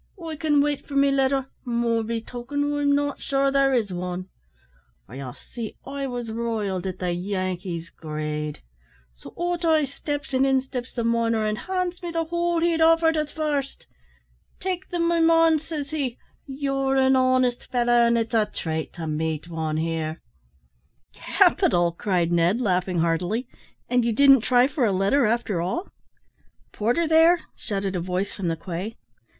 [0.25, 4.29] I can wait for me letter, more be token I'm not sure there is wan.'
[5.05, 8.61] For, ye see, I wos riled at the Yankee's greed.
[9.13, 12.81] So out I steps, and in steps the miner, and hands me the whole he'd
[12.81, 13.85] offered at first.
[14.59, 16.17] "`Take them, my man,' says he;
[16.49, 20.19] `you're an honest fellow, and it's a trate to meet wan here.'"
[21.13, 23.47] "Capital," cried Ned, laughing heartily;
[23.87, 25.89] "and you didn't try for a letter after all?"
[26.71, 28.95] "Porter there?" shouted a voice from the quay.